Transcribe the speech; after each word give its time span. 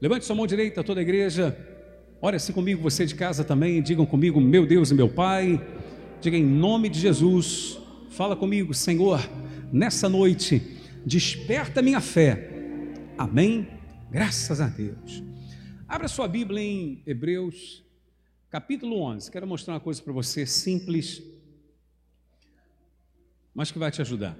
Levante 0.00 0.24
sua 0.24 0.34
mão 0.34 0.46
direita, 0.46 0.82
toda 0.82 0.98
a 0.98 1.02
igreja. 1.02 1.54
Ore 2.22 2.36
assim 2.36 2.54
comigo, 2.54 2.80
você 2.80 3.04
de 3.04 3.14
casa 3.14 3.44
também. 3.44 3.82
Digam 3.82 4.06
comigo, 4.06 4.40
meu 4.40 4.64
Deus 4.64 4.90
e 4.90 4.94
meu 4.94 5.10
Pai. 5.10 5.60
Diga 6.22 6.38
em 6.38 6.44
nome 6.44 6.88
de 6.88 6.98
Jesus. 6.98 7.78
Fala 8.08 8.34
comigo, 8.34 8.72
Senhor, 8.72 9.20
nessa 9.70 10.08
noite, 10.08 10.62
desperta 11.04 11.82
minha 11.82 12.00
fé. 12.00 12.48
Amém. 13.18 13.68
Graças 14.10 14.58
a 14.58 14.68
Deus. 14.68 15.22
Abra 15.86 16.08
sua 16.08 16.26
Bíblia 16.26 16.62
em 16.62 17.02
Hebreus, 17.06 17.84
capítulo 18.48 19.02
11. 19.02 19.30
Quero 19.30 19.46
mostrar 19.46 19.74
uma 19.74 19.80
coisa 19.80 20.02
para 20.02 20.14
você 20.14 20.46
simples, 20.46 21.22
mas 23.54 23.70
que 23.70 23.78
vai 23.78 23.90
te 23.90 24.00
ajudar. 24.00 24.36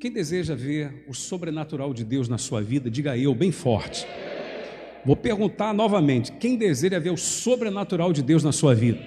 Quem 0.00 0.10
deseja 0.10 0.56
ver 0.56 1.04
o 1.06 1.14
sobrenatural 1.14 1.94
de 1.94 2.04
Deus 2.04 2.28
na 2.28 2.38
sua 2.38 2.60
vida, 2.60 2.90
diga 2.90 3.16
eu 3.16 3.32
bem 3.34 3.52
forte. 3.52 4.04
Vou 5.04 5.16
perguntar 5.16 5.74
novamente: 5.74 6.32
quem 6.32 6.56
deseja 6.56 6.98
ver 6.98 7.10
o 7.10 7.16
sobrenatural 7.16 8.12
de 8.12 8.22
Deus 8.22 8.42
na 8.42 8.52
sua 8.52 8.74
vida? 8.74 8.98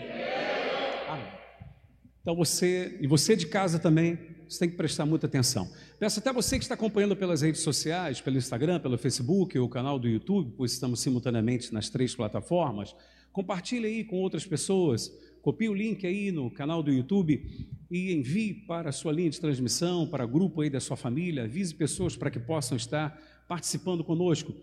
Então 2.22 2.36
você, 2.36 2.98
e 3.00 3.08
você 3.08 3.38
de 3.38 3.48
casa 3.48 3.80
também, 3.80 4.20
você 4.48 4.60
tem 4.60 4.70
que 4.70 4.76
prestar 4.76 5.06
muita 5.06 5.28
atenção. 5.28 5.72
Peço 5.98 6.20
até 6.20 6.32
você 6.32 6.58
que 6.58 6.64
está 6.66 6.76
acompanhando 6.76 7.16
pelas 7.16 7.42
redes 7.42 7.62
sociais, 7.62 8.20
pelo 8.20 8.38
Instagram, 8.38 8.82
pelo 8.82 8.98
Facebook, 8.98 9.58
o 9.58 9.70
canal 9.70 9.98
do 9.98 10.10
YouTube, 10.10 10.54
pois 10.58 10.74
estamos 10.74 11.00
simultaneamente 11.00 11.74
nas 11.74 11.90
três 11.90 12.14
plataformas. 12.14 12.94
Compartilhe 13.32 13.88
aí 13.88 14.04
com 14.04 14.18
outras 14.18 14.46
pessoas, 14.46 15.10
copie 15.42 15.70
o 15.70 15.74
link 15.74 16.06
aí 16.06 16.32
no 16.32 16.52
canal 16.52 16.84
do 16.84 16.92
YouTube 16.92 17.42
e 17.90 18.14
envie 18.14 18.54
para 18.54 18.90
a 18.90 18.92
sua 18.92 19.14
linha 19.14 19.30
de 19.30 19.40
transmissão, 19.40 20.06
para 20.06 20.26
o 20.26 20.28
grupo 20.28 20.62
aí 20.62 20.70
da 20.70 20.82
sua 20.82 20.98
família, 20.98 21.46
avise 21.46 21.74
pessoas 21.74 22.16
para 22.16 22.30
que 22.30 22.40
possam 22.40 22.76
estar 22.76 23.18
participando 23.48 24.04
conosco. 24.04 24.54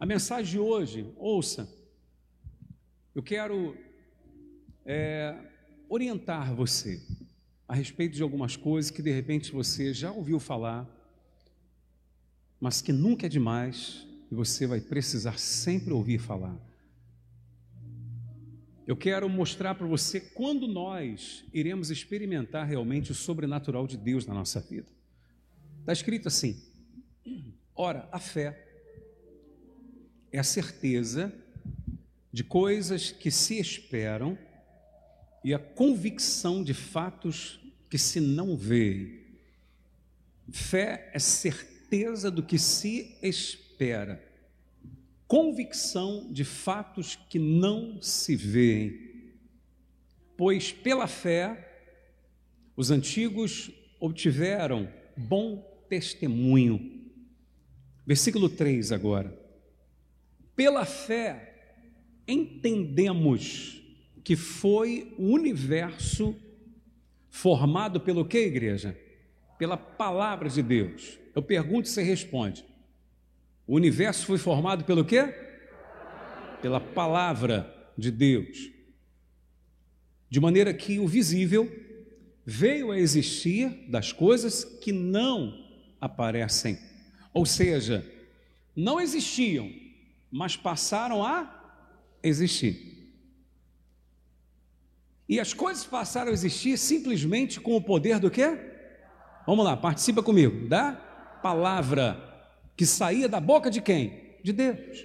A 0.00 0.06
mensagem 0.06 0.52
de 0.52 0.58
hoje, 0.58 1.12
ouça, 1.18 1.68
eu 3.14 3.22
quero 3.22 3.76
é, 4.82 5.38
orientar 5.90 6.54
você 6.54 7.02
a 7.68 7.74
respeito 7.74 8.16
de 8.16 8.22
algumas 8.22 8.56
coisas 8.56 8.90
que 8.90 9.02
de 9.02 9.10
repente 9.10 9.52
você 9.52 9.92
já 9.92 10.10
ouviu 10.10 10.40
falar, 10.40 10.88
mas 12.58 12.80
que 12.80 12.94
nunca 12.94 13.26
é 13.26 13.28
demais 13.28 14.06
e 14.30 14.34
você 14.34 14.66
vai 14.66 14.80
precisar 14.80 15.38
sempre 15.38 15.92
ouvir 15.92 16.18
falar. 16.18 16.58
Eu 18.86 18.96
quero 18.96 19.28
mostrar 19.28 19.74
para 19.74 19.86
você 19.86 20.18
quando 20.18 20.66
nós 20.66 21.44
iremos 21.52 21.90
experimentar 21.90 22.66
realmente 22.66 23.12
o 23.12 23.14
sobrenatural 23.14 23.86
de 23.86 23.98
Deus 23.98 24.24
na 24.24 24.32
nossa 24.32 24.60
vida. 24.60 24.88
Está 25.80 25.92
escrito 25.92 26.26
assim: 26.26 26.58
ora, 27.76 28.08
a 28.10 28.18
fé 28.18 28.69
é 30.32 30.38
a 30.38 30.44
certeza 30.44 31.32
de 32.32 32.44
coisas 32.44 33.10
que 33.10 33.30
se 33.30 33.58
esperam 33.58 34.38
e 35.42 35.52
a 35.52 35.58
convicção 35.58 36.62
de 36.62 36.74
fatos 36.74 37.58
que 37.88 37.98
se 37.98 38.20
não 38.20 38.56
veem. 38.56 39.20
Fé 40.50 41.10
é 41.12 41.18
certeza 41.18 42.30
do 42.30 42.42
que 42.42 42.58
se 42.58 43.16
espera, 43.22 44.22
convicção 45.26 46.32
de 46.32 46.44
fatos 46.44 47.16
que 47.16 47.38
não 47.38 48.00
se 48.00 48.36
veem. 48.36 49.10
Pois 50.36 50.72
pela 50.72 51.06
fé 51.06 51.66
os 52.76 52.90
antigos 52.90 53.70
obtiveram 53.98 54.88
bom 55.16 55.58
testemunho. 55.88 57.00
Versículo 58.06 58.48
3 58.48 58.92
agora. 58.92 59.39
Pela 60.60 60.84
fé 60.84 61.54
entendemos 62.28 63.80
que 64.22 64.36
foi 64.36 65.14
o 65.16 65.32
universo 65.32 66.36
formado 67.30 67.98
pelo 67.98 68.26
que, 68.26 68.36
igreja? 68.36 68.94
Pela 69.58 69.78
palavra 69.78 70.50
de 70.50 70.62
Deus. 70.62 71.18
Eu 71.34 71.40
pergunto 71.42 71.88
e 71.88 71.90
você 71.90 72.02
responde. 72.02 72.62
O 73.66 73.74
universo 73.74 74.26
foi 74.26 74.36
formado 74.36 74.84
pelo 74.84 75.02
quê? 75.02 75.34
Pela 76.60 76.78
palavra 76.78 77.92
de 77.96 78.10
Deus. 78.10 78.70
De 80.28 80.40
maneira 80.40 80.74
que 80.74 80.98
o 80.98 81.08
visível 81.08 81.72
veio 82.44 82.90
a 82.90 83.00
existir 83.00 83.70
das 83.88 84.12
coisas 84.12 84.62
que 84.62 84.92
não 84.92 85.58
aparecem. 85.98 86.78
Ou 87.32 87.46
seja, 87.46 88.06
não 88.76 89.00
existiam, 89.00 89.88
mas 90.30 90.56
passaram 90.56 91.24
a 91.24 91.78
existir. 92.22 92.90
E 95.28 95.38
as 95.38 95.54
coisas 95.54 95.84
passaram 95.84 96.30
a 96.30 96.34
existir 96.34 96.76
simplesmente 96.76 97.60
com 97.60 97.76
o 97.76 97.82
poder 97.82 98.18
do 98.18 98.30
quê? 98.30 98.58
Vamos 99.46 99.64
lá, 99.64 99.76
participa 99.76 100.22
comigo. 100.22 100.68
Da 100.68 100.92
palavra 101.42 102.48
que 102.76 102.84
saía 102.86 103.28
da 103.28 103.40
boca 103.40 103.70
de 103.70 103.80
quem? 103.80 104.38
De 104.42 104.52
Deus. 104.52 105.04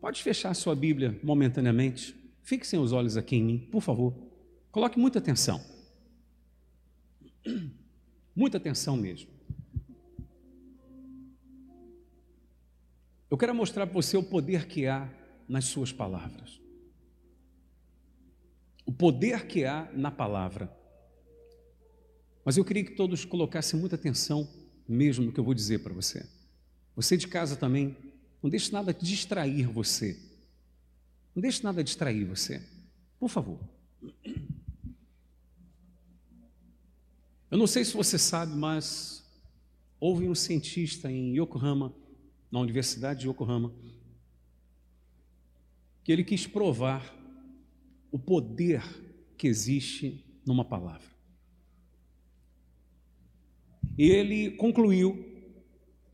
Pode 0.00 0.22
fechar 0.22 0.54
sua 0.54 0.74
Bíblia 0.74 1.18
momentaneamente. 1.22 2.14
Fixem 2.42 2.78
os 2.78 2.92
olhos 2.92 3.16
aqui 3.16 3.36
em 3.36 3.44
mim, 3.44 3.58
por 3.70 3.82
favor. 3.82 4.14
Coloque 4.70 4.98
muita 4.98 5.18
atenção. 5.18 5.60
Muita 8.34 8.56
atenção 8.56 8.96
mesmo. 8.96 9.37
Eu 13.30 13.36
quero 13.36 13.54
mostrar 13.54 13.86
para 13.86 13.94
você 13.94 14.16
o 14.16 14.22
poder 14.22 14.66
que 14.66 14.86
há 14.86 15.08
nas 15.48 15.66
suas 15.66 15.92
palavras 15.92 16.58
o 18.88 18.92
poder 18.92 19.46
que 19.46 19.66
há 19.66 19.86
na 19.92 20.10
palavra. 20.10 20.74
Mas 22.42 22.56
eu 22.56 22.64
queria 22.64 22.82
que 22.82 22.92
todos 22.92 23.22
colocassem 23.22 23.78
muita 23.78 23.96
atenção 23.96 24.48
mesmo 24.88 25.26
no 25.26 25.30
que 25.30 25.38
eu 25.38 25.44
vou 25.44 25.52
dizer 25.52 25.80
para 25.80 25.92
você. 25.92 26.26
Você 26.96 27.14
de 27.14 27.28
casa 27.28 27.54
também, 27.54 27.94
não 28.42 28.48
deixe 28.48 28.72
nada 28.72 28.94
distrair 28.94 29.66
você. 29.66 30.18
Não 31.34 31.42
deixe 31.42 31.62
nada 31.62 31.84
distrair 31.84 32.24
você. 32.24 32.66
Por 33.20 33.28
favor. 33.28 33.60
Eu 37.50 37.58
não 37.58 37.66
sei 37.66 37.84
se 37.84 37.92
você 37.92 38.18
sabe, 38.18 38.56
mas 38.56 39.22
houve 40.00 40.26
um 40.26 40.34
cientista 40.34 41.12
em 41.12 41.38
Yokohama, 41.38 41.92
na 42.50 42.60
Universidade 42.60 43.20
de 43.20 43.28
Yokohama, 43.28 43.72
que 46.02 46.12
ele 46.12 46.24
quis 46.24 46.46
provar 46.46 47.14
o 48.10 48.18
poder 48.18 48.82
que 49.36 49.46
existe 49.46 50.24
numa 50.46 50.64
palavra. 50.64 51.08
E 53.96 54.04
ele 54.04 54.52
concluiu 54.52 55.26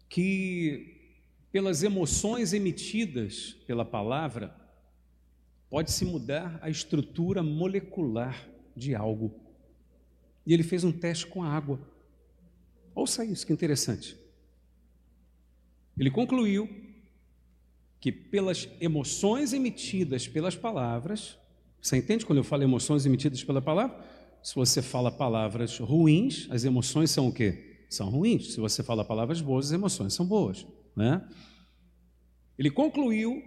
que, 0.09 1.19
pelas 1.53 1.83
emoções 1.83 2.53
emitidas 2.53 3.53
pela 3.67 3.84
palavra, 3.84 4.56
pode-se 5.69 6.05
mudar 6.05 6.59
a 6.62 6.71
estrutura 6.71 7.43
molecular 7.43 8.49
de 8.77 8.94
algo. 8.94 9.41
E 10.47 10.53
ele 10.53 10.62
fez 10.62 10.83
um 10.83 10.93
teste 10.93 11.27
com 11.27 11.43
a 11.43 11.49
água. 11.49 11.81
Ouça 12.94 13.25
isso, 13.25 13.47
que 13.47 13.53
interessante. 13.53 14.24
Ele 15.99 16.10
concluiu 16.10 16.69
que, 18.00 18.10
pelas 18.10 18.69
emoções 18.81 19.53
emitidas 19.53 20.28
pelas 20.28 20.56
palavras, 20.56 21.38
você 21.81 21.97
entende 21.97 22.27
quando 22.27 22.38
eu 22.38 22.44
falo 22.44 22.62
emoções 22.62 23.06
emitidas 23.06 23.44
pela 23.44 23.62
palavra? 23.62 23.97
Se 24.43 24.55
você 24.55 24.82
fala 24.82 25.10
palavras 25.10 25.78
ruins, 25.78 26.49
as 26.50 26.65
emoções 26.65 27.10
são 27.10 27.28
o 27.28 27.32
quê? 27.32 27.84
São 27.88 28.10
ruins. 28.10 28.55
Se 28.55 28.60
você 28.60 28.82
fala 28.82 29.05
palavras 29.05 29.41
boas, 29.41 29.66
as 29.66 29.72
emoções 29.72 30.12
são 30.15 30.27
boas. 30.27 30.66
Né? 30.97 31.27
Ele 32.59 32.71
concluiu 32.71 33.43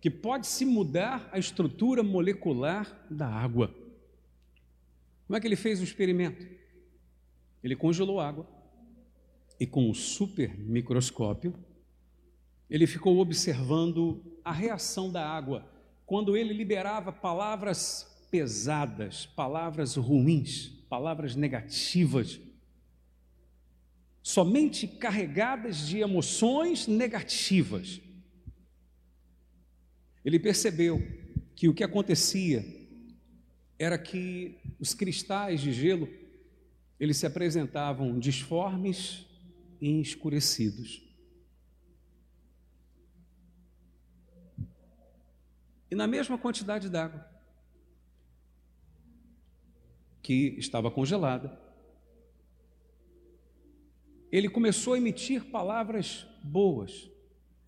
que 0.00 0.10
pode-se 0.10 0.64
mudar 0.64 1.28
a 1.32 1.38
estrutura 1.38 2.02
molecular 2.02 3.06
da 3.10 3.28
água. 3.28 3.74
Como 5.26 5.36
é 5.36 5.40
que 5.40 5.46
ele 5.46 5.56
fez 5.56 5.80
o 5.80 5.84
experimento? 5.84 6.46
Ele 7.62 7.76
congelou 7.76 8.18
água 8.18 8.48
e 9.58 9.66
com 9.66 9.90
o 9.90 9.94
super 9.94 10.58
microscópio 10.58 11.54
ele 12.70 12.86
ficou 12.86 13.18
observando 13.18 14.22
a 14.44 14.52
reação 14.52 15.10
da 15.10 15.28
água 15.28 15.68
quando 16.06 16.36
ele 16.36 16.54
liberava 16.54 17.12
palavras 17.12 18.06
pesadas, 18.30 19.26
palavras 19.26 19.96
ruins, 19.96 20.68
palavras 20.88 21.34
negativas, 21.34 22.40
somente 24.22 24.86
carregadas 24.86 25.88
de 25.88 25.98
emoções 25.98 26.86
negativas. 26.86 28.00
Ele 30.24 30.38
percebeu 30.38 31.02
que 31.56 31.68
o 31.68 31.74
que 31.74 31.82
acontecia 31.82 32.64
era 33.78 33.98
que 33.98 34.58
os 34.78 34.94
cristais 34.94 35.60
de 35.60 35.72
gelo 35.72 36.08
eles 37.00 37.16
se 37.16 37.26
apresentavam 37.26 38.18
disformes 38.18 39.26
e 39.80 40.00
escurecidos. 40.00 41.09
E 45.90 45.94
na 45.94 46.06
mesma 46.06 46.38
quantidade 46.38 46.88
d'água 46.88 47.28
que 50.22 50.54
estava 50.58 50.90
congelada, 50.90 51.58
ele 54.30 54.48
começou 54.48 54.94
a 54.94 54.98
emitir 54.98 55.46
palavras 55.46 56.26
boas, 56.42 57.10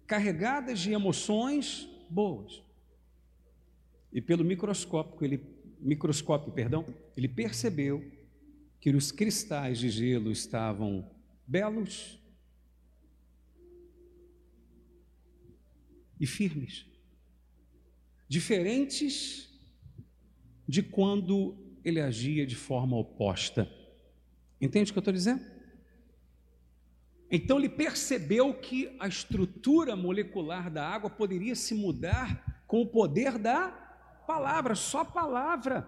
carregadas 0.06 0.78
de 0.78 0.92
emoções 0.92 1.88
boas. 2.08 2.62
E 4.12 4.20
pelo 4.20 4.44
microscópio, 4.44 5.24
ele, 5.24 5.44
microscópio, 5.80 6.52
perdão, 6.52 6.86
ele 7.16 7.26
percebeu 7.26 8.04
que 8.80 8.90
os 8.90 9.10
cristais 9.10 9.78
de 9.78 9.88
gelo 9.88 10.30
estavam 10.30 11.10
belos 11.46 12.20
e 16.20 16.26
firmes, 16.26 16.86
diferentes 18.32 19.46
de 20.67 20.82
quando 20.82 21.55
ele 21.84 22.00
agia 22.00 22.46
de 22.46 22.56
forma 22.56 22.96
oposta. 22.96 23.70
Entende 24.58 24.90
o 24.90 24.94
que 24.94 24.99
eu 24.99 25.02
estou 25.02 25.12
dizendo? 25.12 25.44
Então 27.31 27.58
ele 27.58 27.69
percebeu 27.69 28.55
que 28.55 28.96
a 28.99 29.06
estrutura 29.06 29.94
molecular 29.94 30.70
da 30.70 30.88
água 30.88 31.11
poderia 31.11 31.55
se 31.55 31.75
mudar 31.75 32.64
com 32.67 32.81
o 32.81 32.87
poder 32.87 33.37
da 33.37 33.69
palavra, 34.26 34.75
só 34.75 35.05
palavra. 35.05 35.87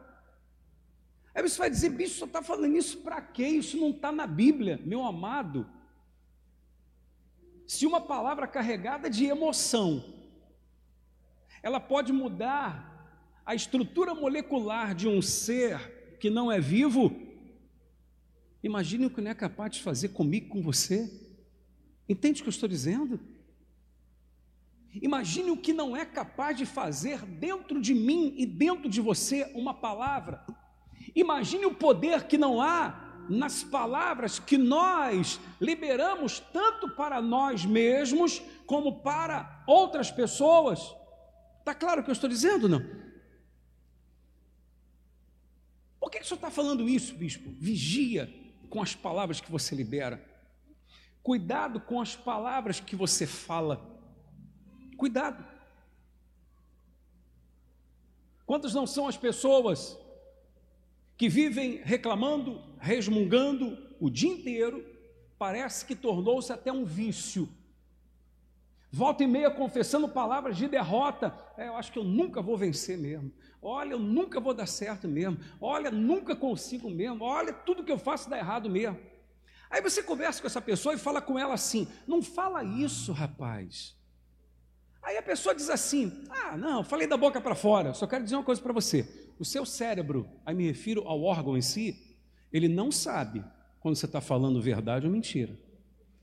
Aí 1.35 1.43
você 1.43 1.57
vai 1.57 1.71
dizer, 1.71 1.89
bicho, 1.89 2.19
só 2.19 2.27
está 2.27 2.43
falando 2.43 2.77
isso 2.77 2.99
para 2.99 3.23
quê? 3.23 3.47
Isso 3.47 3.79
não 3.79 3.89
está 3.89 4.13
na 4.13 4.27
Bíblia, 4.27 4.79
meu 4.85 5.03
amado. 5.03 5.67
Se 7.67 7.87
uma 7.87 8.03
palavra 8.03 8.47
carregada 8.47 9.09
de 9.09 9.25
emoção, 9.25 10.24
ela 11.65 11.81
pode 11.81 12.13
mudar 12.13 12.93
a 13.47 13.55
estrutura 13.55 14.15
molecular 14.15 14.95
de 14.95 15.09
um 15.09 15.23
ser 15.23 16.19
que 16.21 16.29
não 16.29 16.53
é 16.53 16.61
vivo, 16.61 17.11
imagine 18.63 19.07
o 19.07 19.11
que 19.11 19.23
não 19.23 19.31
é 19.31 19.35
capaz 19.35 19.73
de 19.73 19.83
fazer 19.83 20.11
comigo, 20.11 20.51
com 20.51 20.63
você. 20.63 21.11
Entende 22.07 22.41
o 22.41 22.45
que 22.45 22.49
eu 22.51 22.53
estou 22.53 22.69
dizendo? 22.69 23.19
Imagine 24.93 25.53
o 25.53 25.57
que 25.57 25.73
não 25.73 25.97
é 25.97 26.05
capaz 26.05 26.55
de 26.55 26.67
fazer 26.67 27.25
dentro 27.25 27.81
de 27.81 27.95
mim 27.95 28.35
e 28.37 28.45
dentro 28.45 28.87
de 28.87 29.01
você 29.01 29.51
uma 29.55 29.73
palavra. 29.73 30.45
Imagine 31.17 31.65
o 31.65 31.75
poder 31.75 32.25
que 32.25 32.37
não 32.37 32.61
há 32.61 33.25
nas 33.27 33.65
palavras 33.65 34.39
que 34.39 34.59
nós 34.59 35.41
liberamos 35.59 36.41
tanto 36.41 36.91
para 36.91 37.23
nós 37.23 37.65
mesmos 37.65 38.43
como 38.67 39.01
para 39.01 39.65
outras 39.67 40.11
pessoas. 40.11 40.95
Está 41.65 41.75
claro 41.75 42.03
o 42.03 42.05
que 42.05 42.11
eu 42.11 42.13
estou 42.13 42.29
dizendo, 42.29 42.69
não? 42.69 42.85
Por 45.99 46.11
que, 46.11 46.19
que 46.19 46.25
o 46.27 46.29
senhor 46.29 46.37
está 46.37 46.51
falando 46.51 46.87
isso, 46.87 47.15
bispo? 47.15 47.51
Vigia 47.53 48.31
com 48.69 48.83
as 48.83 48.95
palavras 48.95 49.41
que 49.41 49.51
você 49.51 49.75
libera. 49.75 50.23
Cuidado 51.23 51.81
com 51.81 52.03
as 52.03 52.15
palavras 52.15 52.81
que 52.81 52.95
você 52.95 53.27
fala. 53.27 53.99
Cuidado. 54.99 55.43
Quantas 58.45 58.75
não 58.75 58.87
são 58.87 59.09
as 59.09 59.17
pessoas 59.17 59.99
que 61.17 61.31
vivem 61.31 61.81
reclamando, 61.83 62.63
resmungando 62.79 63.97
o 63.99 64.11
dia 64.11 64.31
inteiro, 64.31 64.85
parece 65.39 65.87
que 65.87 65.97
tornou-se 65.97 66.53
até 66.53 66.71
um 66.71 66.85
vício. 66.85 67.49
Volta 68.95 69.25
e 69.25 69.27
meia 69.27 69.51
confessando 69.51 70.09
palavras 70.09 70.57
de 70.57 70.69
derrota. 70.69 71.37
É, 71.59 71.67
eu 71.67 71.75
acho 71.75 71.91
que 71.91 71.99
eu 71.99 72.05
nunca 72.05 72.41
vou 72.41 72.57
vencer 72.57 72.97
mesmo. 72.97 73.33
Olha, 73.61 73.95
eu 73.95 73.99
nunca 73.99 74.39
vou 74.39 74.55
dar 74.55 74.67
certo 74.67 75.09
mesmo. 75.09 75.37
Olha, 75.61 75.91
nunca 75.91 76.37
consigo 76.37 76.89
mesmo. 76.89 77.25
Olha, 77.25 77.53
tudo 77.53 77.83
que 77.83 77.91
eu 77.91 77.99
faço 77.99 78.31
dá 78.31 78.39
errado 78.39 78.71
mesmo. 78.71 78.97
Aí 79.69 79.83
você 79.83 80.01
conversa 80.01 80.41
com 80.41 80.47
essa 80.47 80.61
pessoa 80.61 80.95
e 80.95 80.99
fala 80.99 81.21
com 81.21 81.37
ela 81.37 81.55
assim: 81.55 81.89
não 82.07 82.23
fala 82.23 82.63
isso, 82.63 83.11
rapaz. 83.11 83.97
Aí 85.03 85.17
a 85.19 85.23
pessoa 85.23 85.57
diz 85.57 85.69
assim: 85.69 86.25
ah, 86.31 86.57
não, 86.57 86.85
falei 86.85 87.09
da 87.09 87.17
boca 87.17 87.41
para 87.41 87.57
fora, 87.57 87.95
só 87.95 88.07
quero 88.07 88.23
dizer 88.23 88.37
uma 88.37 88.45
coisa 88.45 88.63
para 88.63 88.73
você. 88.73 89.33
O 89.41 89.45
seu 89.45 89.67
cérebro, 89.67 90.31
aí 90.47 90.55
me 90.55 90.69
refiro 90.69 91.03
ao 91.09 91.21
órgão 91.21 91.57
em 91.57 91.63
si, 91.63 92.17
ele 92.53 92.69
não 92.69 92.93
sabe 92.93 93.45
quando 93.81 93.97
você 93.97 94.07
está 94.07 94.21
falando 94.21 94.63
verdade 94.63 95.05
ou 95.05 95.13
mentira. 95.13 95.59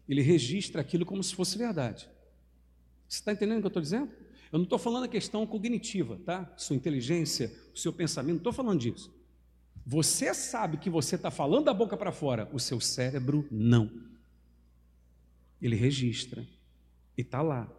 Ele 0.08 0.22
registra 0.22 0.80
aquilo 0.80 1.06
como 1.06 1.22
se 1.22 1.36
fosse 1.36 1.58
verdade. 1.58 2.10
Você 3.12 3.20
está 3.20 3.34
entendendo 3.34 3.58
o 3.58 3.60
que 3.60 3.66
eu 3.66 3.68
estou 3.68 3.82
dizendo? 3.82 4.10
Eu 4.54 4.58
não 4.58 4.64
estou 4.64 4.80
falando 4.80 5.04
a 5.04 5.08
questão 5.10 5.46
cognitiva, 5.46 6.18
tá? 6.26 6.54
Sua 6.56 6.78
inteligência, 6.78 7.54
o 7.76 7.78
seu 7.78 7.92
pensamento, 7.92 8.36
não 8.36 8.38
estou 8.38 8.54
falando 8.54 8.80
disso. 8.80 9.14
Você 9.86 10.34
sabe 10.34 10.78
que 10.78 10.90
você 10.90 11.18
está 11.18 11.30
falando 11.30 11.66
da 11.66 11.74
boca 11.74 11.98
para 11.98 12.14
fora, 12.14 12.50
o 12.54 12.60
seu 12.60 12.80
cérebro 12.80 13.46
não. 13.52 13.92
Ele 15.62 15.76
registra 15.76 16.48
e 17.18 17.22
está 17.22 17.42
lá. 17.42 17.70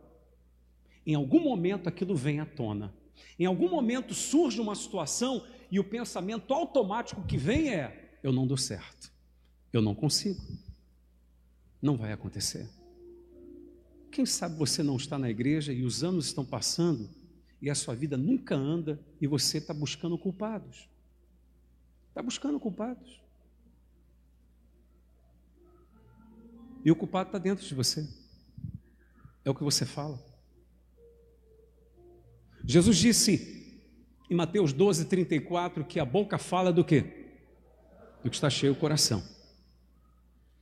Em 1.07 1.15
algum 1.15 1.41
momento 1.41 1.89
aquilo 1.89 2.15
vem 2.15 2.39
à 2.39 2.45
tona. 2.45 2.93
Em 3.39 3.47
algum 3.47 3.71
momento 3.71 4.13
surge 4.13 4.61
uma 4.61 4.75
situação 4.75 5.47
e 5.71 5.81
o 5.81 5.85
pensamento 5.85 6.53
automático 6.53 7.25
que 7.25 7.39
vem 7.39 7.71
é: 7.71 8.19
eu 8.23 8.35
não 8.35 8.47
dou 8.47 8.59
certo, 8.59 9.11
eu 9.73 9.81
não 9.81 9.95
consigo, 9.95 10.43
não 11.81 11.97
vai 11.97 12.13
acontecer. 12.13 12.69
Quem 14.13 14.27
sabe 14.27 14.57
você 14.57 14.83
não 14.83 14.97
está 14.97 15.19
na 15.19 15.31
igreja 15.31 15.73
e 15.73 15.83
os 15.85 16.05
anos 16.05 16.27
estão 16.27 16.45
passando 16.45 17.09
e 17.63 17.71
a 17.71 17.75
sua 17.75 17.95
vida 17.95 18.15
nunca 18.15 18.55
anda 18.55 19.01
e 19.19 19.27
você 19.27 19.57
está 19.57 19.73
buscando 19.73 20.19
culpados. 20.19 20.87
Está 22.11 22.23
buscando 22.23 22.61
culpados. 22.61 23.23
E 26.85 26.91
o 26.91 26.97
culpado 26.97 27.29
está 27.29 27.39
dentro 27.39 27.65
de 27.65 27.75
você. 27.75 28.07
É 29.47 29.51
o 29.51 29.55
que 29.55 29.65
você 29.65 29.87
fala. 29.87 30.23
Jesus 32.63 32.99
disse 32.99 33.81
em 34.29 34.35
Mateus 34.35 34.75
12, 34.75 35.07
34 35.07 35.87
que 35.87 35.99
a 35.99 36.05
boca 36.05 36.37
fala 36.37 36.71
do 36.71 36.85
quê? 36.85 37.31
Do 38.23 38.29
que 38.29 38.37
está 38.37 38.51
cheio 38.51 38.75
o 38.75 38.77
coração. 38.77 39.23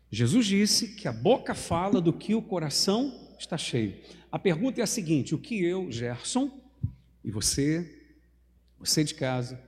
Jesus 0.09 0.47
disse 0.47 0.95
que 0.95 1.09
a 1.09 1.13
boca 1.13 1.53
fala 1.53 2.01
do 2.01 2.13
que 2.13 2.33
o 2.33 2.43
coração 2.43 3.29
está 3.41 3.57
cheio. 3.57 3.99
A 4.31 4.39
pergunta 4.39 4.81
é 4.81 4.85
a 4.85 4.87
seguinte: 4.87 5.35
o 5.35 5.39
que 5.39 5.63
eu, 5.63 5.91
Gerson, 5.91 6.61
e 7.25 7.31
você, 7.31 8.15
você 8.79 9.03
de 9.03 9.15
casa, 9.15 9.61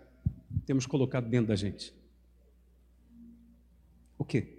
temos 0.66 0.86
colocado 0.86 1.28
dentro 1.28 1.48
da 1.48 1.56
gente? 1.56 1.94
O 4.18 4.24
quê? 4.24 4.58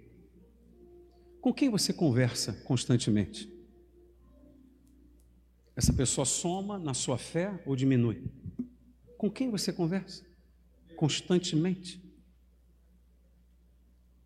Com 1.40 1.52
quem 1.52 1.70
você 1.70 1.92
conversa 1.92 2.52
constantemente? 2.64 3.52
Essa 5.76 5.92
pessoa 5.92 6.24
soma 6.24 6.78
na 6.78 6.94
sua 6.94 7.18
fé 7.18 7.62
ou 7.66 7.74
diminui? 7.74 8.24
Com 9.16 9.30
quem 9.30 9.50
você 9.50 9.72
conversa? 9.72 10.24
Constantemente? 10.96 12.02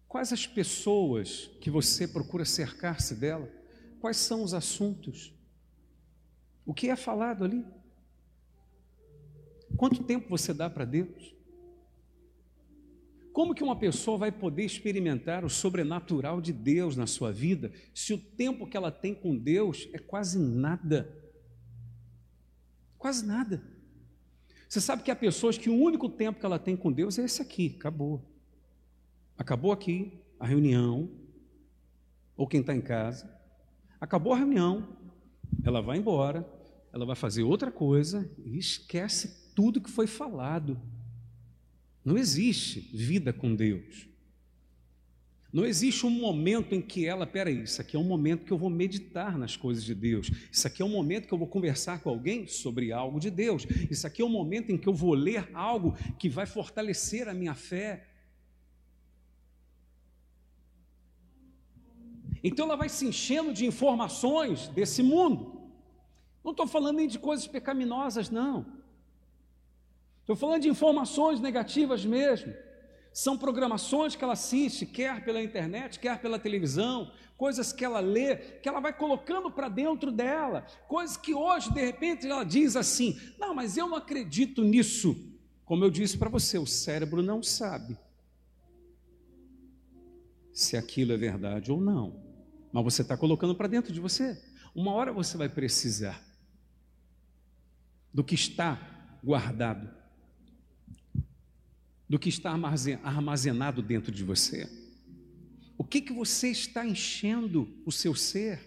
Quais 0.06 0.32
as 0.32 0.46
pessoas 0.46 1.50
que 1.60 1.70
você 1.70 2.06
procura 2.06 2.44
cercar-se 2.44 3.14
dela? 3.14 3.57
Quais 4.00 4.16
são 4.16 4.42
os 4.42 4.54
assuntos? 4.54 5.34
O 6.64 6.74
que 6.74 6.88
é 6.88 6.96
falado 6.96 7.44
ali? 7.44 7.64
Quanto 9.76 10.04
tempo 10.04 10.28
você 10.28 10.52
dá 10.52 10.68
para 10.68 10.84
Deus? 10.84 11.34
Como 13.32 13.54
que 13.54 13.62
uma 13.62 13.76
pessoa 13.78 14.18
vai 14.18 14.32
poder 14.32 14.64
experimentar 14.64 15.44
o 15.44 15.48
sobrenatural 15.48 16.40
de 16.40 16.52
Deus 16.52 16.96
na 16.96 17.06
sua 17.06 17.32
vida 17.32 17.72
se 17.94 18.12
o 18.12 18.18
tempo 18.18 18.66
que 18.66 18.76
ela 18.76 18.90
tem 18.90 19.14
com 19.14 19.36
Deus 19.36 19.88
é 19.92 19.98
quase 19.98 20.38
nada? 20.38 21.08
Quase 22.98 23.24
nada. 23.24 23.62
Você 24.68 24.80
sabe 24.80 25.02
que 25.02 25.10
há 25.10 25.16
pessoas 25.16 25.56
que 25.56 25.70
o 25.70 25.76
único 25.76 26.08
tempo 26.08 26.40
que 26.40 26.44
ela 26.44 26.58
tem 26.58 26.76
com 26.76 26.92
Deus 26.92 27.18
é 27.18 27.24
esse 27.24 27.40
aqui, 27.40 27.76
acabou. 27.78 28.22
Acabou 29.36 29.70
aqui 29.70 30.20
a 30.38 30.46
reunião, 30.46 31.08
ou 32.36 32.46
quem 32.46 32.60
está 32.60 32.74
em 32.74 32.80
casa, 32.80 33.37
acabou 34.00 34.32
a 34.32 34.36
reunião, 34.36 34.88
ela 35.64 35.80
vai 35.80 35.98
embora, 35.98 36.48
ela 36.92 37.04
vai 37.04 37.16
fazer 37.16 37.42
outra 37.42 37.70
coisa 37.70 38.30
e 38.44 38.58
esquece 38.58 39.52
tudo 39.54 39.80
que 39.80 39.90
foi 39.90 40.06
falado. 40.06 40.80
Não 42.04 42.16
existe 42.16 42.80
vida 42.94 43.32
com 43.32 43.54
Deus. 43.54 44.08
Não 45.50 45.64
existe 45.64 46.04
um 46.04 46.10
momento 46.10 46.74
em 46.74 46.80
que 46.82 47.06
ela, 47.06 47.26
peraí, 47.26 47.62
isso 47.62 47.80
aqui 47.80 47.96
é 47.96 47.98
um 47.98 48.04
momento 48.04 48.44
que 48.44 48.52
eu 48.52 48.58
vou 48.58 48.68
meditar 48.68 49.38
nas 49.38 49.56
coisas 49.56 49.82
de 49.82 49.94
Deus. 49.94 50.30
Isso 50.52 50.66
aqui 50.66 50.82
é 50.82 50.84
um 50.84 50.90
momento 50.90 51.26
que 51.26 51.32
eu 51.32 51.38
vou 51.38 51.46
conversar 51.46 52.00
com 52.00 52.10
alguém 52.10 52.46
sobre 52.46 52.92
algo 52.92 53.18
de 53.18 53.30
Deus. 53.30 53.66
Isso 53.90 54.06
aqui 54.06 54.20
é 54.20 54.24
um 54.24 54.28
momento 54.28 54.70
em 54.70 54.76
que 54.76 54.86
eu 54.86 54.92
vou 54.92 55.14
ler 55.14 55.48
algo 55.54 55.96
que 56.18 56.28
vai 56.28 56.44
fortalecer 56.44 57.28
a 57.28 57.34
minha 57.34 57.54
fé. 57.54 58.07
Então 62.42 62.66
ela 62.66 62.76
vai 62.76 62.88
se 62.88 63.06
enchendo 63.06 63.52
de 63.52 63.66
informações 63.66 64.68
desse 64.68 65.02
mundo. 65.02 65.70
Não 66.44 66.52
estou 66.52 66.66
falando 66.66 66.96
nem 66.96 67.08
de 67.08 67.18
coisas 67.18 67.46
pecaminosas, 67.46 68.30
não. 68.30 68.66
Estou 70.20 70.36
falando 70.36 70.62
de 70.62 70.68
informações 70.68 71.40
negativas 71.40 72.04
mesmo. 72.04 72.54
São 73.12 73.36
programações 73.36 74.14
que 74.14 74.22
ela 74.22 74.34
assiste, 74.34 74.86
quer 74.86 75.24
pela 75.24 75.42
internet, 75.42 75.98
quer 75.98 76.20
pela 76.20 76.38
televisão, 76.38 77.10
coisas 77.36 77.72
que 77.72 77.84
ela 77.84 78.00
lê, 78.00 78.36
que 78.36 78.68
ela 78.68 78.80
vai 78.80 78.92
colocando 78.92 79.50
para 79.50 79.68
dentro 79.68 80.12
dela, 80.12 80.66
coisas 80.86 81.16
que 81.16 81.34
hoje, 81.34 81.72
de 81.72 81.80
repente, 81.80 82.26
ela 82.26 82.44
diz 82.44 82.76
assim: 82.76 83.18
Não, 83.38 83.54
mas 83.54 83.76
eu 83.76 83.88
não 83.88 83.96
acredito 83.96 84.62
nisso. 84.62 85.16
Como 85.64 85.84
eu 85.84 85.90
disse 85.90 86.16
para 86.16 86.30
você, 86.30 86.58
o 86.58 86.66
cérebro 86.66 87.22
não 87.22 87.42
sabe 87.42 87.98
se 90.52 90.76
aquilo 90.76 91.12
é 91.12 91.16
verdade 91.16 91.70
ou 91.70 91.80
não, 91.80 92.27
mas 92.72 92.84
você 92.84 93.02
está 93.02 93.16
colocando 93.16 93.54
para 93.54 93.68
dentro 93.68 93.92
de 93.92 94.00
você. 94.00 94.40
Uma 94.74 94.92
hora 94.92 95.12
você 95.12 95.36
vai 95.36 95.48
precisar 95.48 96.22
do 98.12 98.22
que 98.24 98.34
está 98.34 98.78
guardado 99.22 99.98
do 102.08 102.18
que 102.18 102.28
está 102.28 102.50
armazenado 103.02 103.82
dentro 103.82 104.10
de 104.10 104.24
você. 104.24 104.68
O 105.76 105.84
que, 105.84 106.00
que 106.00 106.12
você 106.12 106.48
está 106.48 106.84
enchendo 106.84 107.68
o 107.84 107.92
seu 107.92 108.14
ser? 108.14 108.66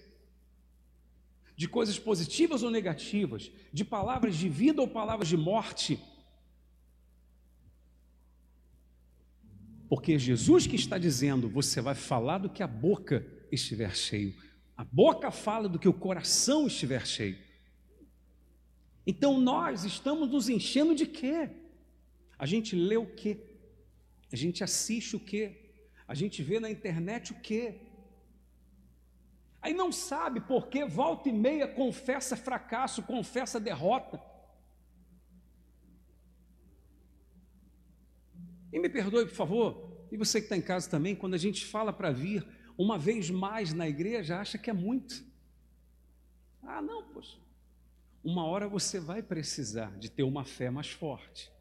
De 1.55 1.67
coisas 1.67 1.97
positivas 1.97 2.61
ou 2.61 2.69
negativas? 2.69 3.51
De 3.73 3.83
palavras 3.83 4.35
de 4.35 4.47
vida 4.47 4.81
ou 4.81 4.87
palavras 4.87 5.27
de 5.27 5.35
morte? 5.35 5.99
Porque 9.89 10.17
Jesus 10.17 10.67
que 10.67 10.75
está 10.75 10.97
dizendo, 10.97 11.49
você 11.49 11.81
vai 11.81 11.95
falar 11.95 12.37
do 12.37 12.49
que 12.49 12.63
a 12.63 12.67
boca 12.67 13.25
estiver 13.51 13.95
cheio. 13.95 14.35
A 14.75 14.83
boca 14.83 15.29
fala 15.29 15.69
do 15.69 15.77
que 15.77 15.87
o 15.87 15.93
coração 15.93 16.67
estiver 16.67 17.05
cheio. 17.05 17.37
Então 19.05 19.39
nós 19.39 19.83
estamos 19.83 20.29
nos 20.29 20.49
enchendo 20.49 20.95
de 20.95 21.05
quê? 21.05 21.49
A 22.37 22.45
gente 22.45 22.75
lê 22.75 22.97
o 22.97 23.05
quê? 23.05 23.37
A 24.31 24.35
gente 24.35 24.63
assiste 24.63 25.15
o 25.15 25.19
quê? 25.19 25.73
A 26.07 26.13
gente 26.13 26.41
vê 26.41 26.59
na 26.59 26.69
internet 26.69 27.31
o 27.31 27.39
quê? 27.39 27.81
Aí 29.61 29.73
não 29.73 29.91
sabe 29.91 30.41
porque 30.41 30.83
volta 30.83 31.29
e 31.29 31.33
meia 31.33 31.67
confessa 31.67 32.35
fracasso, 32.35 33.03
confessa 33.03 33.59
derrota. 33.59 34.19
E 38.73 38.79
me 38.79 38.89
perdoe, 38.89 39.25
por 39.25 39.35
favor, 39.35 40.07
e 40.11 40.17
você 40.17 40.39
que 40.39 40.45
está 40.45 40.57
em 40.57 40.61
casa 40.61 40.89
também, 40.89 41.15
quando 41.15 41.33
a 41.33 41.37
gente 41.37 41.65
fala 41.65 41.93
para 41.93 42.11
vir 42.11 42.45
uma 42.81 42.97
vez 42.97 43.29
mais 43.29 43.73
na 43.73 43.87
igreja, 43.87 44.39
acha 44.39 44.57
que 44.57 44.69
é 44.69 44.73
muito. 44.73 45.23
Ah, 46.63 46.81
não, 46.81 47.03
poxa. 47.03 47.37
Uma 48.23 48.43
hora 48.45 48.67
você 48.67 48.99
vai 48.99 49.21
precisar 49.21 49.97
de 49.99 50.09
ter 50.09 50.23
uma 50.23 50.43
fé 50.43 50.69
mais 50.69 50.89
forte 50.89 51.51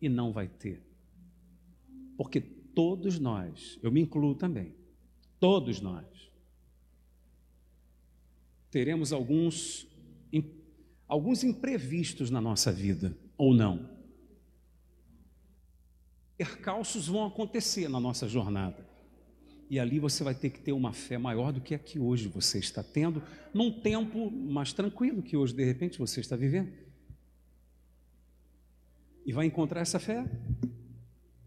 e 0.00 0.08
não 0.08 0.32
vai 0.32 0.48
ter. 0.48 0.82
Porque 2.16 2.40
todos 2.40 3.18
nós, 3.18 3.78
eu 3.82 3.92
me 3.92 4.00
incluo 4.00 4.34
também, 4.34 4.74
todos 5.38 5.80
nós, 5.80 6.06
teremos 8.70 9.12
alguns, 9.12 9.86
alguns 11.06 11.44
imprevistos 11.44 12.30
na 12.30 12.40
nossa 12.40 12.72
vida, 12.72 13.16
ou 13.36 13.52
não. 13.52 13.98
Percalços 16.38 17.06
vão 17.06 17.26
acontecer 17.26 17.88
na 17.88 18.00
nossa 18.00 18.26
jornada. 18.26 18.89
E 19.70 19.78
ali 19.78 20.00
você 20.00 20.24
vai 20.24 20.34
ter 20.34 20.50
que 20.50 20.58
ter 20.58 20.72
uma 20.72 20.92
fé 20.92 21.16
maior 21.16 21.52
do 21.52 21.60
que 21.60 21.76
a 21.76 21.78
que 21.78 21.96
hoje 21.96 22.26
você 22.26 22.58
está 22.58 22.82
tendo, 22.82 23.22
num 23.54 23.70
tempo 23.70 24.28
mais 24.28 24.72
tranquilo 24.72 25.22
que 25.22 25.36
hoje, 25.36 25.54
de 25.54 25.64
repente, 25.64 25.96
você 25.96 26.20
está 26.20 26.34
vivendo 26.34 26.72
e 29.24 29.32
vai 29.32 29.46
encontrar 29.46 29.80
essa 29.80 30.00
fé. 30.00 30.28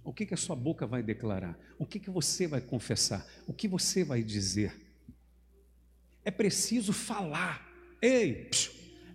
O 0.05 0.13
que, 0.13 0.25
que 0.25 0.33
a 0.33 0.37
sua 0.37 0.55
boca 0.55 0.87
vai 0.87 1.03
declarar? 1.03 1.59
O 1.77 1.85
que, 1.85 1.99
que 1.99 2.09
você 2.09 2.47
vai 2.47 2.61
confessar? 2.61 3.27
O 3.45 3.51
que 3.51 3.67
você 3.67 4.05
vai 4.05 4.23
dizer? 4.23 4.73
É 6.23 6.31
preciso 6.31 6.93
falar. 6.93 7.69
Ei, 8.01 8.49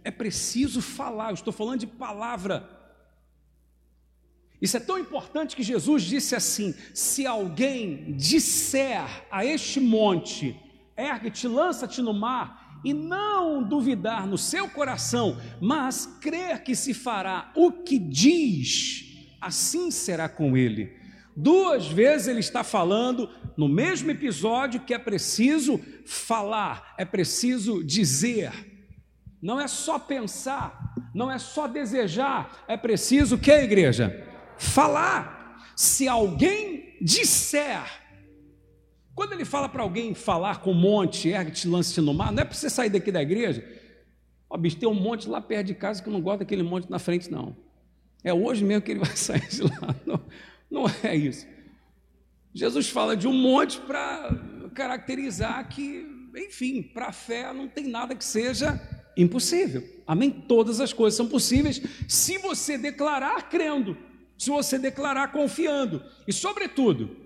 é 0.05 0.11
preciso 0.11 0.83
falar. 0.83 1.31
Eu 1.31 1.35
estou 1.35 1.53
falando 1.53 1.81
de 1.81 1.87
palavra. 1.87 2.78
Isso 4.61 4.77
é 4.77 4.81
tão 4.81 4.99
importante 4.99 5.55
que 5.55 5.63
Jesus 5.63 6.03
disse 6.03 6.35
assim: 6.35 6.75
se 6.93 7.27
alguém 7.27 8.13
disser 8.17 9.27
a 9.31 9.45
este 9.45 9.81
monte, 9.81 10.57
ergue-te, 10.97 11.47
lança-te 11.47 12.03
no 12.03 12.13
mar, 12.13 12.81
e 12.85 12.93
não 12.93 13.63
duvidar 13.63 14.27
no 14.27 14.39
seu 14.39 14.69
coração, 14.69 15.39
mas 15.61 16.07
crer 16.21 16.63
que 16.63 16.75
se 16.75 16.95
fará 16.95 17.53
o 17.55 17.73
que 17.73 17.99
diz, 17.99 19.37
assim 19.41 19.91
será 19.91 20.29
com 20.29 20.57
ele. 20.57 20.97
Duas 21.37 21.87
vezes 21.87 22.27
ele 22.27 22.41
está 22.41 22.65
falando 22.65 23.31
no 23.57 23.69
mesmo 23.69 24.11
episódio 24.11 24.81
que 24.81 24.93
é 24.93 24.99
preciso 24.99 25.81
falar, 26.05 26.95
é 26.99 27.05
preciso 27.05 27.85
dizer. 27.85 28.53
Não 29.41 29.61
é 29.61 29.69
só 29.69 30.01
pensar, 30.01 30.95
não 31.15 31.31
é 31.31 31.39
só 31.39 31.69
desejar, 31.69 32.65
é 32.67 32.77
preciso 32.77 33.39
que 33.39 33.53
a 33.53 33.63
igreja 33.63 34.28
falar. 34.59 35.65
Se 35.77 36.09
alguém 36.09 36.97
disser 37.01 37.85
quando 39.19 39.33
ele 39.33 39.45
fala 39.45 39.69
para 39.69 39.83
alguém 39.83 40.15
falar 40.15 40.61
com 40.61 40.71
um 40.71 40.75
monte, 40.75 41.31
ergue-te, 41.31 41.67
lance-te 41.67 42.01
no 42.01 42.15
mar, 42.15 42.31
não 42.31 42.41
é 42.41 42.45
para 42.45 42.55
você 42.55 42.71
sair 42.71 42.89
daqui 42.89 43.11
da 43.11 43.21
igreja. 43.21 43.69
Ó, 44.49 44.57
bicho, 44.57 44.77
tem 44.77 44.89
um 44.89 44.95
monte 44.95 45.29
lá 45.29 45.41
perto 45.41 45.67
de 45.67 45.75
casa 45.75 46.01
que 46.01 46.09
eu 46.09 46.13
não 46.13 46.21
gosto 46.21 46.39
daquele 46.39 46.63
monte 46.63 46.89
na 46.89 47.01
frente, 47.01 47.29
não. 47.29 47.57
É 48.23 48.33
hoje 48.33 48.65
mesmo 48.65 48.83
que 48.83 48.93
ele 48.93 49.01
vai 49.05 49.17
sair 49.17 49.49
de 49.49 49.63
lá. 49.63 49.97
Não, 50.07 50.21
não 50.71 50.85
é 51.03 51.17
isso. 51.17 51.49
Jesus 52.55 52.91
fala 52.91 53.17
de 53.17 53.27
um 53.27 53.33
monte 53.33 53.81
para 53.81 54.41
caracterizar 54.73 55.69
que, 55.69 56.07
enfim, 56.37 56.81
para 56.81 57.07
a 57.07 57.13
fé 57.13 57.53
não 57.53 57.67
tem 57.67 57.89
nada 57.89 58.15
que 58.15 58.25
seja 58.25 58.81
impossível. 59.17 59.83
Amém? 60.07 60.31
Todas 60.31 60.79
as 60.79 60.93
coisas 60.93 61.17
são 61.17 61.27
possíveis 61.27 61.83
se 62.07 62.39
você 62.39 62.79
declarar 62.79 63.49
crendo, 63.49 63.97
se 64.39 64.49
você 64.49 64.79
declarar 64.79 65.33
confiando 65.33 66.03
e, 66.27 66.33
sobretudo, 66.33 67.17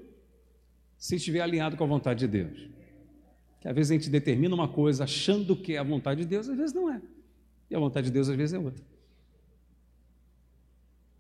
se 0.97 1.16
estiver 1.16 1.42
alinhado 1.42 1.76
com 1.76 1.85
a 1.85 1.87
vontade 1.87 2.21
de 2.21 2.28
Deus. 2.28 2.69
Que 3.61 3.69
às 3.69 3.75
vezes 3.75 3.90
a 3.90 3.95
gente 3.95 4.09
determina 4.09 4.54
uma 4.54 4.66
coisa 4.66 5.04
achando 5.04 5.54
que 5.54 5.75
é 5.75 5.78
a 5.78 5.83
vontade 5.83 6.23
de 6.23 6.26
Deus, 6.26 6.49
às 6.49 6.57
vezes 6.57 6.73
não 6.73 6.90
é. 6.90 7.00
E 7.71 7.76
a 7.76 7.78
vontade 7.78 8.07
de 8.07 8.12
Deus 8.12 8.28
às 8.28 8.37
vezes 8.37 8.54
é 8.54 8.59
outra. 8.59 8.83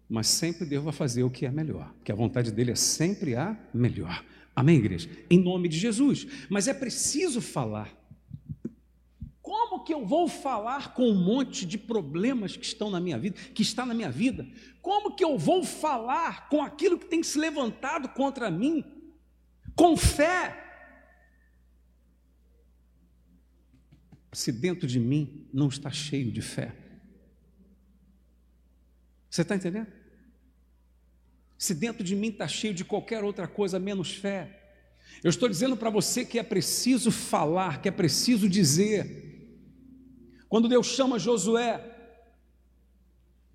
Mas 0.08 0.26
sempre 0.26 0.66
Deus 0.66 0.82
vai 0.82 0.92
fazer 0.92 1.22
o 1.22 1.30
que 1.30 1.46
é 1.46 1.50
melhor, 1.50 1.92
porque 1.94 2.10
a 2.10 2.14
vontade 2.14 2.50
dele 2.50 2.72
é 2.72 2.74
sempre 2.74 3.36
a 3.36 3.56
melhor. 3.72 4.24
Amém, 4.56 4.76
igreja? 4.76 5.08
Em 5.30 5.38
nome 5.38 5.68
de 5.68 5.78
Jesus. 5.78 6.26
Mas 6.48 6.68
é 6.68 6.74
preciso 6.74 7.40
falar. 7.40 7.90
Como 9.82 9.84
que 9.84 9.94
eu 9.94 10.06
vou 10.06 10.28
falar 10.28 10.94
com 10.94 11.10
um 11.10 11.14
monte 11.14 11.66
de 11.66 11.76
problemas 11.76 12.56
que 12.56 12.64
estão 12.64 12.88
na 12.88 13.00
minha 13.00 13.18
vida, 13.18 13.36
que 13.52 13.62
está 13.62 13.84
na 13.84 13.94
minha 13.94 14.10
vida? 14.10 14.46
Como 14.80 15.16
que 15.16 15.24
eu 15.24 15.36
vou 15.36 15.64
falar 15.64 16.48
com 16.48 16.62
aquilo 16.62 16.98
que 16.98 17.06
tem 17.06 17.22
se 17.22 17.36
levantado 17.38 18.08
contra 18.10 18.50
mim? 18.50 18.84
com 19.74 19.96
fé. 19.96 20.58
Se 24.32 24.50
dentro 24.50 24.86
de 24.86 24.98
mim 24.98 25.48
não 25.52 25.68
está 25.68 25.90
cheio 25.90 26.30
de 26.32 26.40
fé. 26.40 26.74
Você 29.28 29.42
está 29.42 29.56
entendendo? 29.56 29.88
Se 31.58 31.74
dentro 31.74 32.02
de 32.02 32.16
mim 32.16 32.28
está 32.28 32.48
cheio 32.48 32.74
de 32.74 32.84
qualquer 32.84 33.22
outra 33.24 33.46
coisa 33.46 33.78
menos 33.78 34.14
fé. 34.14 34.58
Eu 35.22 35.30
estou 35.30 35.48
dizendo 35.48 35.76
para 35.76 35.90
você 35.90 36.24
que 36.24 36.38
é 36.38 36.42
preciso 36.42 37.10
falar, 37.10 37.80
que 37.80 37.88
é 37.88 37.92
preciso 37.92 38.48
dizer. 38.48 39.21
Quando 40.52 40.68
Deus 40.68 40.88
chama 40.88 41.18
Josué, 41.18 41.82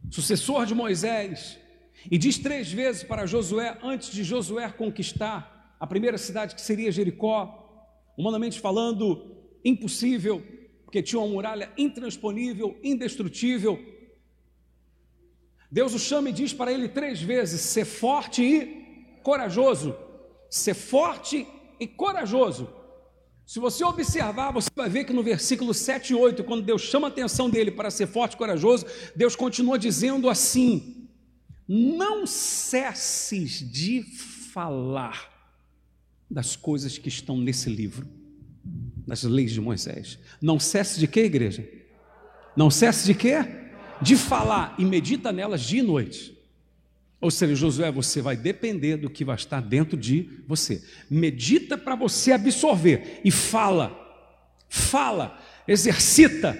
sucessor 0.10 0.66
de 0.66 0.74
Moisés, 0.74 1.60
e 2.10 2.18
diz 2.18 2.40
três 2.40 2.72
vezes 2.72 3.04
para 3.04 3.28
Josué, 3.28 3.78
antes 3.84 4.12
de 4.12 4.24
Josué 4.24 4.68
conquistar 4.72 5.76
a 5.80 5.86
primeira 5.86 6.18
cidade 6.18 6.56
que 6.56 6.62
seria 6.62 6.92
Jericó, 6.92 7.94
humanamente 8.18 8.60
falando, 8.60 9.38
impossível, 9.64 10.42
porque 10.86 11.04
tinha 11.04 11.20
uma 11.20 11.28
muralha 11.28 11.72
intransponível, 11.78 12.76
indestrutível. 12.84 13.80
Deus 15.72 15.94
o 15.94 16.00
chama 16.00 16.30
e 16.30 16.34
diz 16.34 16.52
para 16.52 16.74
ele 16.74 16.90
três 16.90 17.22
vezes: 17.22 17.62
ser 17.62 17.86
forte 17.86 18.42
e 18.42 19.22
corajoso. 19.22 19.96
Ser 20.50 20.74
forte 20.74 21.48
e 21.80 21.86
corajoso. 21.86 22.68
Se 23.48 23.60
você 23.62 23.82
observar, 23.86 24.52
você 24.52 24.70
vai 24.76 24.90
ver 24.90 25.06
que 25.06 25.14
no 25.14 25.24
versículo 25.24 25.74
7 25.74 26.12
e 26.12 26.16
8, 26.16 26.44
quando 26.44 26.66
Deus 26.66 26.82
chama 26.82 27.08
a 27.08 27.10
atenção 27.10 27.50
dele 27.50 27.72
para 27.72 27.90
ser 27.90 28.06
forte 28.06 28.34
e 28.34 28.38
corajoso, 28.38 28.86
Deus 29.16 29.38
continua 29.38 29.80
dizendo 29.80 30.30
assim: 30.30 31.08
Não 31.66 32.28
cesses 32.28 33.60
de 33.72 34.04
falar 34.52 35.32
das 36.30 36.58
coisas 36.58 36.98
que 36.98 37.08
estão 37.08 37.38
nesse 37.38 37.70
livro, 37.70 38.06
das 39.08 39.24
leis 39.24 39.54
de 39.54 39.62
Moisés. 39.62 40.20
Não 40.42 40.60
cesse 40.60 41.00
de 41.00 41.08
quê, 41.08 41.22
igreja? 41.22 41.66
Não 42.54 42.70
cesse 42.70 43.06
de 43.06 43.14
quê? 43.14 43.38
De 44.02 44.18
falar 44.18 44.76
e 44.78 44.84
medita 44.84 45.32
nelas 45.32 45.62
dia 45.62 45.80
e 45.80 45.84
noite. 45.84 46.37
Ou 47.20 47.32
seja, 47.32 47.56
Josué, 47.56 47.92
você 47.92 48.22
vai 48.22 48.38
depender 48.38 48.98
do 48.98 49.10
que 49.10 49.26
vai 49.26 49.36
estar 49.36 49.62
dentro 49.62 49.98
de 49.98 50.44
você. 50.48 50.84
Medita 51.10 51.78
para 51.78 51.96
você 51.96 52.32
absorver 52.32 53.22
e 53.26 53.32
fala, 53.32 53.98
fala, 54.70 55.40
exercita, 55.68 56.56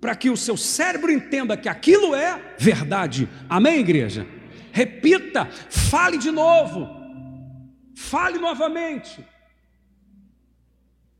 para 0.00 0.14
que 0.14 0.28
o 0.28 0.36
seu 0.36 0.56
cérebro 0.56 1.10
entenda 1.10 1.56
que 1.56 1.68
aquilo 1.68 2.14
é 2.14 2.56
verdade. 2.58 3.28
Amém, 3.48 3.80
igreja? 3.80 4.26
Repita, 4.70 5.46
fale 5.46 6.18
de 6.18 6.30
novo, 6.30 6.86
fale 7.96 8.38
novamente. 8.38 9.24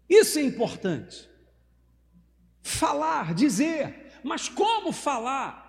Isso 0.08 0.38
é 0.38 0.42
importante. 0.42 1.26
Falar, 2.62 3.32
dizer, 3.32 4.12
mas 4.22 4.48
como 4.48 4.92
falar? 4.92 5.65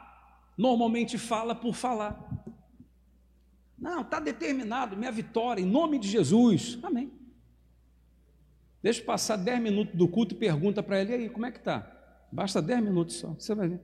Normalmente 0.58 1.18
fala 1.18 1.54
por 1.54 1.76
falar. 1.76 2.28
Não, 3.78 4.02
está 4.02 4.20
determinado, 4.20 4.98
minha 4.98 5.12
vitória, 5.12 5.62
em 5.62 5.66
nome 5.66 6.00
de 6.00 6.08
Jesus. 6.08 6.80
Amém. 6.82 7.12
Deixa 8.82 9.04
passar 9.04 9.36
dez 9.36 9.62
minutos 9.62 9.96
do 9.96 10.08
culto 10.08 10.34
e 10.34 10.38
pergunta 10.38 10.82
para 10.82 11.00
ele, 11.00 11.12
e 11.12 11.16
aí, 11.16 11.30
como 11.30 11.46
é 11.46 11.52
que 11.52 11.60
está? 11.60 11.94
Basta 12.32 12.62
dez 12.62 12.82
minutos 12.82 13.16
só, 13.16 13.30
você 13.34 13.54
vai 13.54 13.68
ver. 13.68 13.82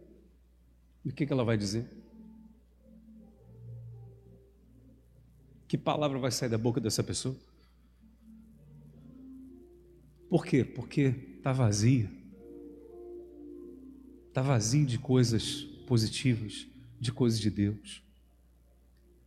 E 1.05 1.09
o 1.09 1.13
que, 1.13 1.25
que 1.25 1.33
ela 1.33 1.43
vai 1.43 1.57
dizer? 1.57 1.85
Que 5.67 5.77
palavra 5.77 6.17
vai 6.17 6.31
sair 6.31 6.49
da 6.49 6.57
boca 6.57 6.79
dessa 6.79 7.03
pessoa? 7.03 7.35
Por 10.29 10.45
quê? 10.45 10.63
Porque 10.63 11.13
está 11.37 11.51
vazia. 11.51 12.09
Está 14.29 14.41
vazio 14.41 14.85
de 14.85 14.97
coisas 14.97 15.67
positivas, 15.83 16.67
de 16.99 17.11
coisas 17.11 17.39
de 17.39 17.49
Deus. 17.49 18.01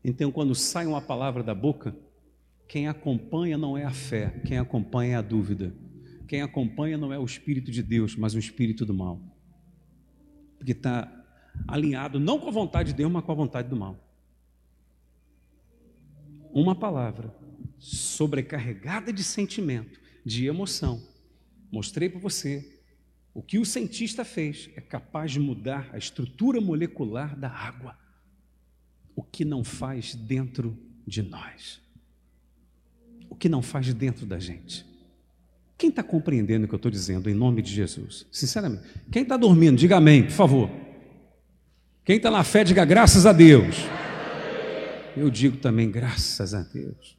Então, 0.05 0.31
quando 0.31 0.55
sai 0.55 0.87
uma 0.87 1.01
palavra 1.01 1.43
da 1.43 1.55
boca, 1.55 1.97
quem 2.69 2.89
acompanha 2.89 3.57
não 3.57 3.77
é 3.77 3.85
a 3.85 3.91
fé, 3.91 4.41
quem 4.47 4.59
acompanha 4.59 5.15
é 5.15 5.17
a 5.17 5.23
dúvida. 5.23 5.75
Quem 6.27 6.43
acompanha 6.43 6.99
não 6.99 7.13
é 7.13 7.19
o 7.19 7.25
Espírito 7.25 7.71
de 7.71 7.83
Deus, 7.83 8.17
mas 8.17 8.35
o 8.35 8.39
Espírito 8.39 8.85
do 8.85 8.93
mal. 8.93 9.21
Porque 10.59 10.73
está 10.73 11.13
alinhado 11.67 12.19
não 12.19 12.39
com 12.39 12.49
a 12.49 12.53
vontade 12.53 12.91
de 12.91 12.97
Deus, 12.97 13.11
mas 13.11 13.25
com 13.25 13.33
a 13.33 13.35
vontade 13.37 13.69
do 13.69 13.77
mal. 13.77 13.97
Uma 16.53 16.75
palavra 16.75 17.35
sobrecarregada 17.79 19.13
de 19.13 19.23
sentimento, 19.23 20.01
de 20.25 20.47
emoção. 20.47 21.01
Mostrei 21.71 22.09
para 22.09 22.19
você 22.19 22.76
o 23.37 23.43
que 23.43 23.59
o 23.59 23.67
cientista 23.67 24.25
fez 24.25 24.71
é 24.75 24.81
capaz 24.81 25.31
de 25.31 25.39
mudar 25.39 25.91
a 25.93 25.99
estrutura 25.99 26.59
molecular 26.59 27.39
da 27.39 27.51
água, 27.51 27.95
o 29.15 29.23
que 29.23 29.45
não 29.45 29.63
faz 29.63 30.15
dentro 30.15 30.75
de 31.07 31.21
nós, 31.23 31.79
o 33.29 33.37
que 33.37 33.47
não 33.47 33.61
faz 33.61 33.93
dentro 33.93 34.25
da 34.25 34.39
gente. 34.39 34.87
Quem 35.77 35.91
está 35.91 36.03
compreendendo 36.03 36.65
o 36.65 36.69
que 36.69 36.75
eu 36.75 36.79
estou 36.79 36.91
dizendo 36.91 37.29
em 37.29 37.35
nome 37.35 37.61
de 37.61 37.75
Jesus? 37.75 38.27
Sinceramente, 38.33 38.85
quem 39.13 39.23
está 39.23 39.37
dormindo, 39.37 39.77
diga 39.77 39.99
amém, 39.99 40.23
por 40.23 40.33
favor. 40.33 40.71
Quem 42.07 42.17
está 42.17 42.31
na 42.31 42.43
fé, 42.43 42.65
diga 42.65 42.87
graças 42.87 43.27
a 43.27 43.35
Deus. 43.35 43.77
Eu 45.15 45.29
digo 45.29 45.59
também 45.59 45.91
graças 45.91 46.55
a 46.55 46.63
Deus. 46.63 47.19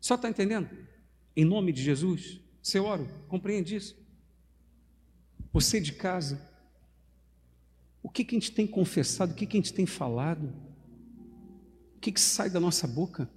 Só 0.00 0.14
está 0.14 0.28
entendendo? 0.28 0.68
Em 1.34 1.44
nome 1.44 1.72
de 1.72 1.82
Jesus, 1.82 2.40
seu 2.62 2.84
oro, 2.84 3.08
compreende 3.26 3.74
isso? 3.74 4.03
Você 5.54 5.80
de 5.80 5.92
casa, 5.92 6.50
o 8.02 8.10
que, 8.10 8.24
que 8.24 8.34
a 8.34 8.40
gente 8.40 8.50
tem 8.50 8.66
confessado, 8.66 9.30
o 9.30 9.34
que, 9.36 9.46
que 9.46 9.56
a 9.56 9.60
gente 9.60 9.72
tem 9.72 9.86
falado, 9.86 10.52
o 11.96 12.00
que, 12.00 12.10
que 12.10 12.20
sai 12.20 12.50
da 12.50 12.58
nossa 12.58 12.88
boca? 12.88 13.30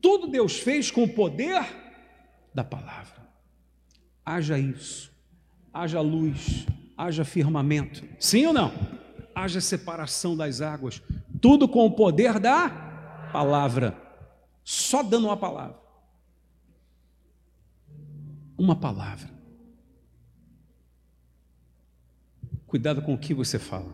Tudo 0.00 0.28
Deus 0.28 0.56
fez 0.56 0.88
com 0.92 1.02
o 1.02 1.12
poder 1.12 1.66
da 2.54 2.62
palavra. 2.62 3.28
Haja 4.24 4.56
isso, 4.56 5.12
haja 5.74 6.00
luz, 6.00 6.64
haja 6.96 7.24
firmamento. 7.24 8.04
Sim 8.20 8.46
ou 8.46 8.52
não? 8.52 8.72
Haja 9.34 9.60
separação 9.60 10.36
das 10.36 10.60
águas. 10.60 11.02
Tudo 11.40 11.68
com 11.68 11.84
o 11.84 11.90
poder 11.90 12.38
da 12.38 12.68
palavra. 13.32 14.00
Só 14.62 15.02
dando 15.02 15.26
uma 15.26 15.36
palavra. 15.36 15.76
Uma 18.56 18.76
palavra. 18.76 19.35
Cuidado 22.76 23.00
com 23.00 23.14
o 23.14 23.18
que 23.18 23.32
você 23.32 23.58
fala, 23.58 23.90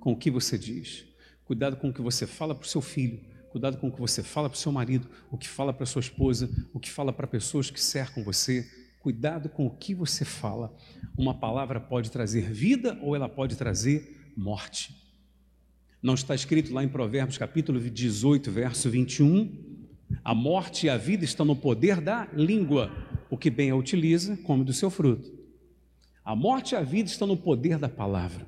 com 0.00 0.10
o 0.10 0.16
que 0.16 0.28
você 0.28 0.58
diz. 0.58 1.04
Cuidado 1.44 1.76
com 1.76 1.90
o 1.90 1.94
que 1.94 2.02
você 2.02 2.26
fala 2.26 2.52
para 2.52 2.64
o 2.64 2.68
seu 2.68 2.80
filho. 2.80 3.20
Cuidado 3.50 3.76
com 3.76 3.86
o 3.86 3.92
que 3.92 4.00
você 4.00 4.20
fala 4.20 4.50
para 4.50 4.56
o 4.56 4.58
seu 4.58 4.72
marido, 4.72 5.08
o 5.30 5.38
que 5.38 5.46
fala 5.46 5.72
para 5.72 5.86
sua 5.86 6.00
esposa, 6.00 6.50
o 6.72 6.80
que 6.80 6.90
fala 6.90 7.12
para 7.12 7.24
pessoas 7.24 7.70
que 7.70 7.80
cercam 7.80 8.24
você. 8.24 8.68
Cuidado 8.98 9.48
com 9.48 9.64
o 9.64 9.70
que 9.70 9.94
você 9.94 10.24
fala. 10.24 10.76
Uma 11.16 11.34
palavra 11.34 11.78
pode 11.78 12.10
trazer 12.10 12.50
vida 12.50 12.98
ou 13.00 13.14
ela 13.14 13.28
pode 13.28 13.54
trazer 13.54 14.32
morte. 14.36 14.92
Não 16.02 16.14
está 16.14 16.34
escrito 16.34 16.74
lá 16.74 16.82
em 16.82 16.88
Provérbios 16.88 17.38
capítulo 17.38 17.78
18, 17.78 18.50
verso 18.50 18.90
21? 18.90 19.86
A 20.24 20.34
morte 20.34 20.86
e 20.86 20.90
a 20.90 20.96
vida 20.96 21.24
estão 21.24 21.46
no 21.46 21.54
poder 21.54 22.00
da 22.00 22.26
língua. 22.34 22.90
O 23.30 23.38
que 23.38 23.50
bem 23.50 23.70
a 23.70 23.76
utiliza, 23.76 24.36
come 24.38 24.64
do 24.64 24.72
seu 24.72 24.90
fruto. 24.90 25.33
A 26.24 26.34
morte 26.34 26.72
e 26.72 26.76
a 26.76 26.80
vida 26.80 27.08
estão 27.08 27.28
no 27.28 27.36
poder 27.36 27.78
da 27.78 27.88
palavra. 27.88 28.46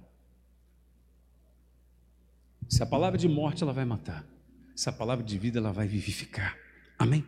Se 2.68 2.82
a 2.82 2.86
palavra 2.86 3.18
de 3.18 3.28
morte 3.28 3.62
ela 3.62 3.72
vai 3.72 3.84
matar, 3.84 4.24
se 4.74 4.88
a 4.88 4.92
palavra 4.92 5.24
de 5.24 5.38
vida 5.38 5.58
ela 5.58 5.72
vai 5.72 5.86
vivificar. 5.86 6.56
Amém? 6.98 7.24